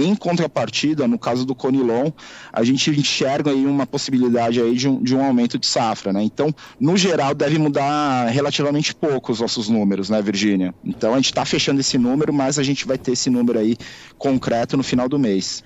Em 0.01 0.15
contrapartida, 0.15 1.09
no 1.09 1.19
caso 1.19 1.45
do 1.45 1.57
Conilon, 1.57 2.13
a 2.53 2.63
gente 2.63 2.89
enxerga 2.89 3.51
aí 3.51 3.67
uma 3.67 3.85
possibilidade 3.85 4.61
aí 4.61 4.77
de 4.77 4.89
um, 4.89 5.03
de 5.03 5.17
um 5.17 5.25
aumento 5.25 5.59
de 5.59 5.67
safra, 5.67 6.13
né? 6.13 6.23
Então, 6.23 6.55
no 6.79 6.97
geral, 6.97 7.35
deve 7.35 7.59
mudar 7.59 8.27
relativamente 8.29 8.95
pouco 8.95 9.33
os 9.33 9.41
nossos 9.41 9.69
números, 9.69 10.09
né, 10.09 10.23
Virgínia? 10.23 10.73
Então, 10.85 11.15
a 11.15 11.17
gente 11.17 11.27
está 11.27 11.45
fechando 11.45 11.81
esse 11.81 11.99
número, 11.99 12.33
mas 12.33 12.61
a 12.61 12.63
gente 12.63 12.87
vai 12.87 12.97
ter 12.97 13.11
esse 13.11 13.29
número 13.29 13.59
aí 13.59 13.77
concreto 14.17 14.77
no 14.77 14.85
final 14.85 15.09
do 15.09 15.19
mês. 15.19 15.65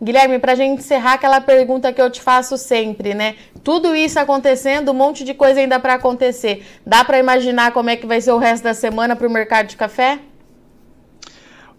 Guilherme, 0.00 0.38
para 0.38 0.52
a 0.52 0.54
gente 0.54 0.80
encerrar 0.80 1.14
aquela 1.14 1.40
pergunta 1.40 1.92
que 1.92 2.00
eu 2.00 2.10
te 2.10 2.20
faço 2.20 2.56
sempre, 2.56 3.14
né? 3.14 3.36
Tudo 3.64 3.96
isso 3.96 4.18
acontecendo, 4.18 4.90
um 4.90 4.94
monte 4.94 5.24
de 5.24 5.34
coisa 5.34 5.60
ainda 5.60 5.78
para 5.78 5.94
acontecer. 5.94 6.64
Dá 6.86 7.04
para 7.04 7.18
imaginar 7.18 7.72
como 7.72 7.90
é 7.90 7.96
que 7.96 8.06
vai 8.06 8.20
ser 8.20 8.32
o 8.32 8.38
resto 8.38 8.64
da 8.64 8.74
semana 8.74 9.16
para 9.16 9.26
o 9.26 9.30
mercado 9.30 9.68
de 9.68 9.76
café? 9.76 10.18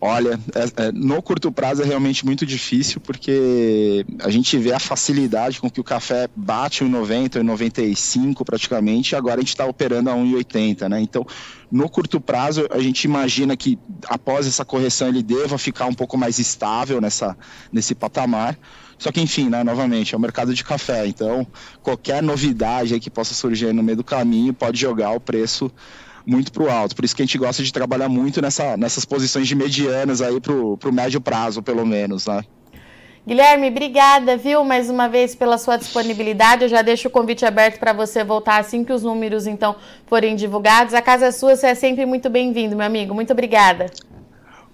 Olha, 0.05 0.37
é, 0.53 0.87
é, 0.87 0.91
no 0.91 1.21
curto 1.21 1.49
prazo 1.49 1.81
é 1.81 1.85
realmente 1.85 2.25
muito 2.25 2.45
difícil 2.45 2.99
porque 2.99 4.05
a 4.19 4.29
gente 4.29 4.57
vê 4.57 4.73
a 4.73 4.79
facilidade 4.79 5.61
com 5.61 5.69
que 5.69 5.79
o 5.79 5.83
café 5.83 6.27
bate 6.35 6.83
1,90, 6.83 7.41
1,95 7.41 8.43
praticamente, 8.43 9.11
e 9.11 9.15
agora 9.15 9.35
a 9.35 9.39
gente 9.39 9.51
está 9.51 9.65
operando 9.65 10.09
a 10.09 10.13
1,80, 10.13 10.89
né? 10.89 10.99
Então, 10.99 11.25
no 11.71 11.87
curto 11.87 12.19
prazo, 12.19 12.67
a 12.69 12.79
gente 12.79 13.05
imagina 13.05 13.55
que 13.55 13.79
após 14.09 14.45
essa 14.45 14.65
correção 14.65 15.07
ele 15.07 15.23
deva 15.23 15.57
ficar 15.57 15.85
um 15.85 15.93
pouco 15.93 16.17
mais 16.17 16.37
estável 16.37 16.99
nessa, 16.99 17.37
nesse 17.71 17.95
patamar. 17.95 18.59
Só 18.97 19.09
que, 19.09 19.21
enfim, 19.21 19.47
né, 19.47 19.63
novamente, 19.63 20.13
é 20.13 20.17
o 20.17 20.19
mercado 20.19 20.53
de 20.53 20.65
café, 20.65 21.07
então 21.07 21.47
qualquer 21.81 22.21
novidade 22.21 22.99
que 22.99 23.09
possa 23.09 23.33
surgir 23.33 23.73
no 23.73 23.81
meio 23.81 23.97
do 23.97 24.03
caminho 24.03 24.53
pode 24.53 24.77
jogar 24.77 25.11
o 25.11 25.19
preço 25.21 25.71
muito 26.25 26.51
para 26.51 26.63
o 26.63 26.69
alto. 26.69 26.95
Por 26.95 27.05
isso 27.05 27.15
que 27.15 27.21
a 27.21 27.25
gente 27.25 27.37
gosta 27.37 27.63
de 27.63 27.71
trabalhar 27.71 28.09
muito 28.09 28.41
nessa, 28.41 28.77
nessas 28.77 29.05
posições 29.05 29.47
de 29.47 29.55
medianas 29.55 30.21
aí 30.21 30.39
para 30.39 30.53
o 30.53 30.93
médio 30.93 31.21
prazo, 31.21 31.61
pelo 31.61 31.85
menos, 31.85 32.27
né? 32.27 32.43
Guilherme, 33.25 33.69
obrigada, 33.69 34.35
viu, 34.35 34.65
mais 34.65 34.89
uma 34.89 35.07
vez 35.07 35.33
pela 35.33 35.57
sua 35.57 35.77
disponibilidade. 35.77 36.63
Eu 36.63 36.69
já 36.69 36.81
deixo 36.81 37.07
o 37.07 37.11
convite 37.11 37.45
aberto 37.45 37.79
para 37.79 37.93
você 37.93 38.21
voltar 38.21 38.59
assim 38.59 38.83
que 38.83 38.91
os 38.91 39.01
números, 39.01 39.47
então, 39.47 39.77
forem 40.07 40.35
divulgados. 40.35 40.93
A 40.93 41.01
casa 41.01 41.27
é 41.27 41.31
sua, 41.31 41.55
você 41.55 41.67
é 41.67 41.75
sempre 41.75 42.05
muito 42.05 42.29
bem-vindo, 42.29 42.75
meu 42.75 42.85
amigo. 42.85 43.13
Muito 43.13 43.31
obrigada. 43.31 43.85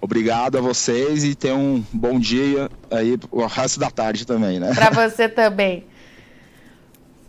Obrigado 0.00 0.58
a 0.58 0.60
vocês 0.60 1.22
e 1.22 1.36
tenham 1.36 1.60
um 1.60 1.84
bom 1.92 2.18
dia 2.18 2.68
aí 2.90 3.16
o 3.30 3.46
resto 3.46 3.78
da 3.78 3.88
tarde 3.90 4.26
também, 4.26 4.58
né? 4.58 4.72
Para 4.74 4.90
você 4.90 5.28
também. 5.28 5.84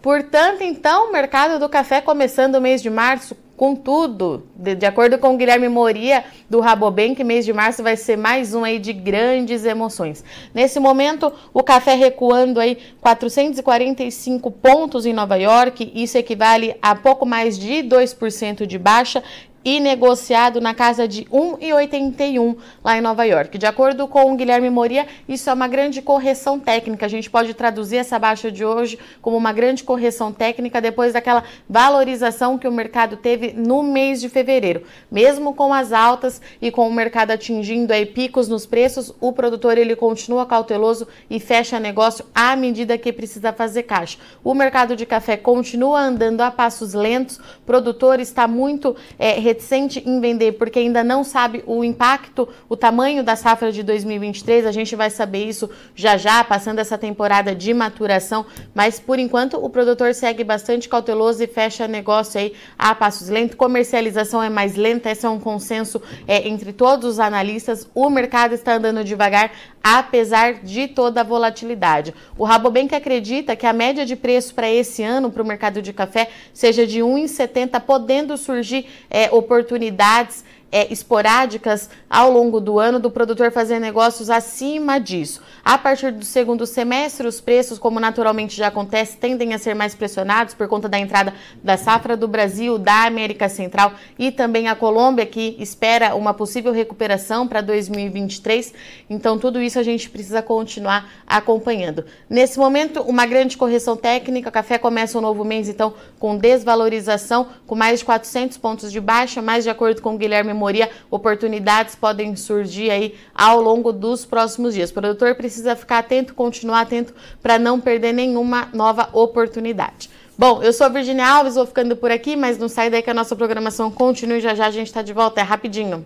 Portanto, 0.02 0.62
então, 0.64 1.10
o 1.10 1.12
mercado 1.12 1.60
do 1.60 1.70
café 1.70 2.02
começando 2.02 2.56
o 2.56 2.62
mês 2.62 2.82
de 2.82 2.90
março 2.90 3.38
Contudo, 3.62 4.48
de, 4.56 4.74
de 4.74 4.88
acordo 4.88 5.20
com 5.20 5.36
o 5.36 5.38
Guilherme 5.38 5.70
Moria, 5.70 6.24
do 6.50 6.60
Rabobank, 6.60 7.24
mês 7.24 7.46
de 7.46 7.54
março 7.54 7.84
vai 7.84 7.96
ser 7.96 8.18
mais 8.18 8.56
um 8.56 8.64
aí 8.64 8.80
de 8.80 8.92
grandes 8.92 9.66
emoções. 9.66 10.26
Nesse 10.52 10.80
momento, 10.80 11.32
o 11.54 11.62
café 11.62 11.94
recuando 11.94 12.60
aí 12.60 12.80
445 13.00 14.50
pontos 14.50 15.06
em 15.06 15.14
Nova 15.14 15.36
York, 15.36 15.92
isso 15.94 16.18
equivale 16.18 16.76
a 16.82 16.96
pouco 16.96 17.24
mais 17.24 17.56
de 17.56 17.84
2% 17.84 18.66
de 18.66 18.80
baixa 18.80 19.24
e 19.64 19.80
negociado 19.80 20.60
na 20.60 20.74
casa 20.74 21.08
de 21.08 21.26
1,81 21.26 22.58
lá 22.84 22.98
em 22.98 23.02
Nova 23.02 23.24
York. 23.26 23.58
De 23.58 23.66
acordo 23.66 24.08
com 24.08 24.32
o 24.32 24.36
Guilherme 24.36 24.70
Moria, 24.70 25.08
isso 25.28 25.50
é 25.50 25.54
uma 25.54 25.68
grande 25.68 26.02
correção 26.02 26.60
técnica. 26.60 27.06
A 27.06 27.10
gente 27.10 27.30
pode 27.30 27.54
traduzir 27.54 27.98
essa 27.98 28.18
baixa 28.18 28.52
de 28.52 28.66
hoje 28.66 28.98
como 29.22 29.38
uma 29.38 29.54
grande 29.54 29.84
correção 29.84 30.32
técnica 30.32 30.82
depois 30.82 31.14
daquela 31.14 31.44
valorização 31.70 32.58
que 32.58 32.68
o 32.68 32.72
mercado 32.72 33.18
teve 33.18 33.54
no 33.54 33.84
mês 33.84 34.20
de 34.20 34.30
fevereiro. 34.30 34.84
Mesmo 35.12 35.54
com 35.54 35.74
as 35.74 35.92
altas 35.92 36.42
e 36.62 36.72
com 36.72 36.88
o 36.88 36.94
mercado 36.94 37.32
atingindo 37.32 37.94
aí 37.94 38.06
picos 38.06 38.48
nos 38.48 38.66
preços, 38.66 39.14
o 39.20 39.32
produtor 39.32 39.78
ele 39.78 39.96
continua 39.96 40.46
cauteloso 40.46 41.08
e 41.30 41.40
fecha 41.40 41.80
negócio 41.80 42.26
à 42.34 42.56
medida 42.56 42.98
que 42.98 43.14
precisa 43.14 43.54
fazer 43.54 43.84
caixa. 43.84 44.18
O 44.44 44.54
mercado 44.54 44.96
de 44.96 45.06
café 45.06 45.38
continua 45.38 46.00
andando 46.00 46.42
a 46.42 46.50
passos 46.50 46.94
lentos, 46.94 47.38
o 47.38 47.66
produtor 47.66 48.20
está 48.20 48.48
muito 48.48 48.96
é, 49.20 49.40
reticente 49.52 50.02
em 50.06 50.20
vender 50.20 50.54
porque 50.54 50.80
ainda 50.80 51.04
não 51.04 51.24
sabe 51.24 51.64
o 51.68 51.84
impacto, 51.84 52.48
o 52.70 52.78
tamanho 52.78 53.24
da 53.24 53.36
safra 53.36 53.72
de 53.72 53.84
2023. 53.84 54.66
A 54.66 54.72
gente 54.72 54.96
vai 54.96 55.10
saber 55.10 55.46
isso 55.46 55.70
já 55.94 56.16
já, 56.18 56.44
passando 56.44 56.80
essa 56.80 56.98
temporada 56.98 57.54
de 57.54 57.74
maturação. 57.74 58.46
Mas 58.74 59.00
por 59.00 59.20
enquanto 59.20 59.58
o 59.58 59.70
produtor 59.70 60.14
segue 60.14 60.44
bastante 60.44 60.88
cauteloso 60.88 61.44
e 61.44 61.48
fecha 61.48 61.88
negócio 61.88 62.40
aí 62.40 62.54
a 62.78 62.96
passos 62.96 63.28
lentos. 63.28 63.56
Comercialização 63.56 64.42
é 64.42 64.50
mais 64.50 64.76
lenta, 64.76 65.12
esse 65.12 65.26
é 65.26 65.30
um 65.30 65.40
consenso 65.40 66.02
é, 66.28 66.48
entre 66.48 66.72
todos 66.72 67.10
os 67.10 67.20
analistas. 67.20 67.88
O 67.94 68.10
mercado 68.10 68.54
está 68.54 68.76
andando 68.76 69.04
devagar, 69.04 69.52
apesar 69.84 70.64
de 70.64 70.88
toda 70.88 71.22
a 71.22 71.24
volatilidade. 71.24 72.14
O 72.38 72.46
Rabobank 72.46 72.94
acredita 72.96 73.56
que 73.56 73.66
a 73.66 73.74
média 73.74 74.06
de 74.06 74.16
preço 74.16 74.54
para 74.54 74.70
esse 74.70 75.04
ano 75.04 75.32
para 75.32 75.44
o 75.44 75.46
mercado 75.46 75.82
de 75.82 75.92
café 75.92 76.30
seja 76.54 76.86
de 76.88 77.00
1,70, 77.00 77.80
podendo 77.82 78.38
surgir 78.38 78.86
é, 79.10 79.30
oportunidades 79.42 80.44
é, 80.72 80.92
esporádicas 80.92 81.90
ao 82.10 82.32
longo 82.32 82.62
do 82.62 82.80
ano 82.80 83.00
do 83.00 83.12
produtor 83.12 83.52
fazer 83.52 83.80
negócios 83.80 84.30
acima 84.30 85.00
disso. 85.00 85.42
A 85.64 85.78
partir 85.78 86.12
do 86.12 86.26
segundo 86.26 86.66
semestre, 86.66 87.28
os 87.28 87.42
preços, 87.42 87.78
como 87.78 88.00
naturalmente 88.00 88.56
já 88.56 88.68
acontece, 88.68 89.18
tendem 89.18 89.54
a 89.54 89.60
ser 89.60 89.76
mais 89.76 89.94
pressionados 89.94 90.54
por 90.54 90.68
conta 90.68 90.88
da 90.88 90.98
entrada 90.98 91.34
da 91.64 91.78
safra 91.78 92.16
do 92.16 92.28
Brasil, 92.28 92.78
da 92.78 93.06
América 93.06 93.50
Central 93.50 93.94
e 94.18 94.32
também 94.32 94.68
a 94.68 94.76
Colômbia, 94.76 95.26
que 95.26 95.56
espera 95.60 96.16
uma 96.16 96.34
possível 96.34 96.72
recuperação 96.72 97.48
para 97.48 97.62
2023. 97.62 98.74
Então, 99.10 99.38
tudo 99.38 99.62
isso 99.62 99.78
a 99.78 99.84
gente 99.84 100.10
precisa 100.10 100.42
continuar 100.42 101.10
acompanhando. 101.28 102.06
Nesse 102.30 102.58
momento, 102.58 103.02
uma 103.02 103.26
grande 103.26 103.58
correção 103.58 103.98
técnica. 103.98 104.50
O 104.50 104.52
café 104.52 104.78
começa 104.78 105.18
um 105.18 105.22
novo 105.22 105.44
mês, 105.44 105.68
então, 105.68 105.94
com 106.20 106.38
desvalorização, 106.38 107.48
com 107.68 107.76
mais 107.76 108.00
de 108.00 108.06
400 108.06 108.58
pontos 108.58 108.92
de 108.92 109.00
baixa, 109.00 109.42
mas 109.42 109.64
de 109.64 109.70
acordo 109.70 110.02
com 110.02 110.16
o 110.16 110.18
Guilherme 110.18 110.54
Moria, 110.62 110.92
oportunidades 111.10 111.96
podem 111.96 112.36
surgir 112.36 112.92
aí 112.92 113.16
ao 113.34 113.60
longo 113.60 113.92
dos 113.92 114.26
próximos 114.26 114.76
dias. 114.76 114.92
O 114.92 114.94
produtor 114.94 115.34
precisa 115.34 115.76
ficar 115.76 115.98
atento, 115.98 116.36
continuar 116.36 116.82
atento 116.82 117.16
para 117.42 117.58
não 117.58 117.82
perder 117.82 118.14
nenhuma 118.14 118.70
nova 118.72 119.10
oportunidade. 119.12 120.08
Bom, 120.38 120.62
eu 120.62 120.72
sou 120.72 120.86
a 120.86 120.90
Virginia 120.90 121.28
Alves, 121.28 121.56
vou 121.56 121.66
ficando 121.66 121.96
por 121.96 122.12
aqui, 122.12 122.36
mas 122.36 122.60
não 122.60 122.70
sai 122.70 122.92
daí 122.92 123.02
que 123.02 123.10
a 123.10 123.14
nossa 123.14 123.36
programação 123.36 123.90
continue. 123.90 124.40
Já 124.40 124.54
já 124.54 124.68
a 124.68 124.72
gente 124.72 124.88
está 124.88 125.02
de 125.02 125.14
volta, 125.14 125.42
é 125.42 125.44
rapidinho. 125.44 126.06